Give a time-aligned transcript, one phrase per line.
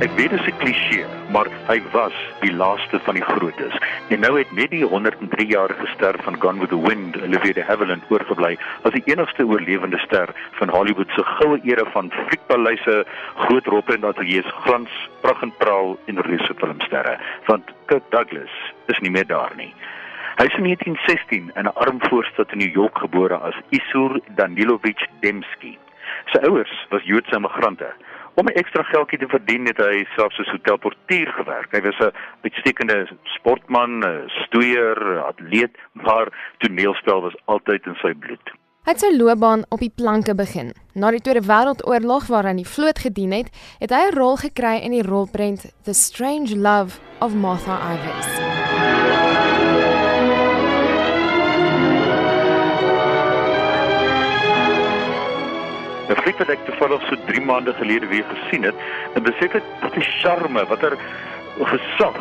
[0.00, 3.74] Ek weet dit is 'n kliseë, maar hy was die laaste van die grootes.
[4.08, 7.64] En nou het net die 103 jarige ster van Gone with the Wind, Olivia de
[7.64, 13.04] Havilland, oorgebly as die enigste oorlewende ster van Hollywood se goue era van fliekpaleise,
[13.34, 14.90] groot roppe en ateljee's, glans,
[15.20, 17.18] pragt en praal en reuse filmsterre.
[17.44, 19.74] Want Kirk Douglas is nie meer daar nie.
[20.36, 25.04] Hy is in 1916 in 'n arm voorstad in New York gebore as Isur Danilovich
[25.20, 25.78] Dembski.
[26.32, 27.92] Sy ouers was Joodse immigrante.
[28.34, 31.72] Om 'n ekstra geldjie te verdien het hy selfs as hotelportier gewerk.
[31.72, 34.04] Hy was 'n uitstekende sportman,
[34.44, 38.50] stoeier, atleet, maar toneelspel was altyd in sy bloed.
[38.80, 40.72] Hy het sy loopbaan op die planke begin.
[40.96, 44.96] Na die Tweede Wêreldoorlog waarin hy vloot gedien het, het hy 'n rol gekry in
[44.96, 49.29] die rolprent The Strange Love of Martha Ives.
[56.10, 58.74] Die fliek wat ek toevallig so 3 maande gelede weer gesien het,
[59.14, 60.96] en besef ek dat die charme, wat er
[61.70, 62.18] gesag,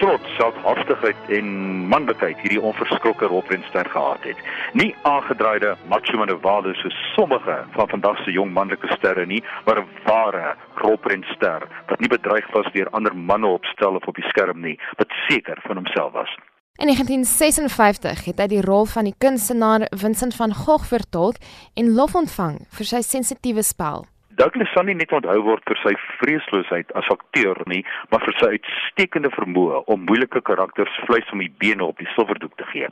[0.00, 1.50] trots, selfhaftigheid en
[1.92, 4.40] manlikheid hierdie onverskrokke rolprentster gehad het.
[4.72, 9.88] Nie aangedraaide macho manewale so sommige van vandag se jong manlike sterre nie, maar 'n
[10.08, 14.60] ware rolprentster wat nie bedreig was deur ander manne op stel of op die skerm
[14.60, 16.36] nie, wat seker van homself was.
[16.76, 21.38] In 1956 het hy die rol van die kunstenaar Vincent van Gogh vertolk
[21.72, 24.04] en lof ontvang vir sy sensitiewe spel.
[24.36, 27.80] Douglas sal nie net onthou word vir sy vreesloosheid as akteur nie,
[28.12, 32.52] maar vir sy uitstekende vermoë om moeilike karakters vleis om die bene op die silwerdoek
[32.60, 32.90] te gee.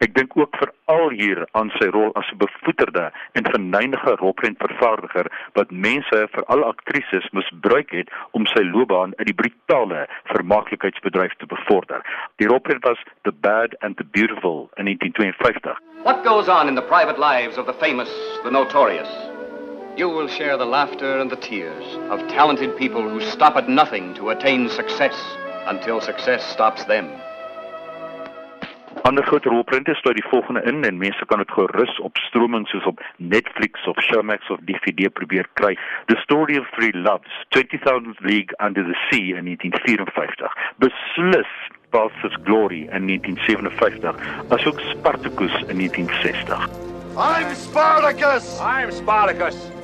[0.00, 5.28] Ek dink ook veral hier aan sy rol as 'n bevoeterde en verneinige rolprentvervaardiger
[5.60, 12.00] wat mense, veral aktrises, misbruik het om sy loopbaan in die brutale vermaaklikheidsbedryf te bevorder.
[12.40, 15.76] Die rolprent was The Bad and the Beautiful in 1952.
[16.04, 18.08] What goes on in the private lives of the famous,
[18.44, 19.25] the notorious?
[19.96, 24.12] You will share the laughter and the tears of talented people who stop at nothing
[24.16, 25.16] to attain success
[25.64, 27.08] until success stops them.
[29.04, 32.84] Ander groot rolprente sluit die volgende in en mense kan dit gerus op stroming soos
[32.84, 35.78] op Netflix of Showmax of DVD probeer kry.
[36.06, 40.52] The Story of Three Loves, 20000 League Under the Sea in 1954.
[40.76, 41.48] Beslis
[41.90, 44.12] Balthus Glory in 1957,
[44.50, 46.52] asook Spartacus in 1960.
[47.16, 48.60] I'm Spartacus!
[48.60, 49.75] I'm Spartacus.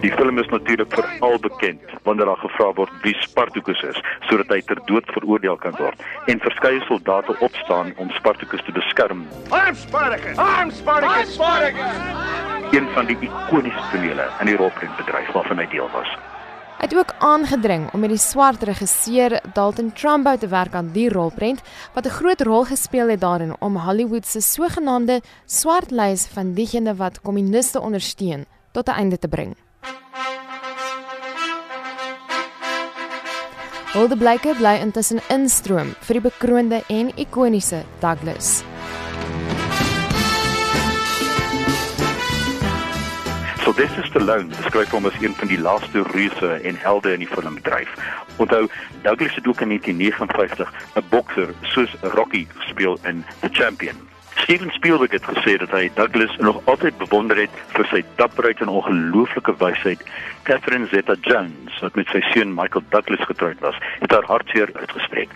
[0.00, 4.62] Die film is natuurlik veral bekend wanneer daar gevra word wie Spartacus is, sodat hy
[4.64, 6.00] ter dood veroordeel kan word
[6.32, 9.26] en verskeie soldate opstaan om Spartacus te beskerm.
[9.52, 10.40] I'm Spartacus.
[10.40, 11.20] I'm Spartacus.
[11.20, 12.72] I'm Spartacus.
[12.72, 16.18] Een van die ikoniese tonele in die rolprentbedryf waarvan hy deel was.
[16.80, 21.10] Hy het ook aangedring om met die swart regisseur Dalton Trumbo te werk aan die
[21.12, 21.60] rolprent
[21.92, 26.94] wat 'n groot rol gespeel het daarin om Hollywood se sogenaamde swart lys van diegene
[26.94, 29.56] wat kommuniste ondersteun tot 'n einde te bring.
[33.90, 38.60] Hulde Blyke bly intussen instroom vir die bekroonde en ikoniese Douglas.
[43.64, 47.90] Sylvester Stallone beskryf hom as een van die laaste reuse en helde in die filmbedryf.
[48.38, 48.68] Onthou,
[49.02, 53.98] Douglas het ook in 1959 'n bokser soos Rocky gespeel in The Champion.
[54.50, 58.72] Steven Spielberg het gesê dat hy Douglas nog altyd bewonder het vir sy dapperheid en
[58.72, 60.00] ongelooflike wysheid.
[60.42, 65.30] Catherine Zeta-Jones, wat met sy seun Michael Douglas getroud was, het haar hartseer uitgespreek.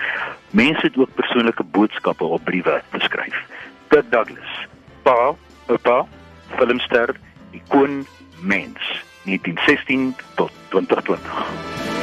[0.50, 3.42] Mense het ook persoonlike boodskappe op briewe geskryf.
[3.88, 4.66] Kirk Douglas,
[5.02, 5.34] pa,
[5.66, 6.06] oupa,
[6.56, 7.16] filmster,
[7.50, 8.06] ikoon,
[8.40, 8.80] mens,
[9.24, 11.93] 1916 tot 2020.